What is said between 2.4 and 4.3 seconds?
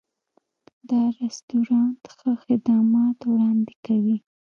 خدمات وړاندې کوي.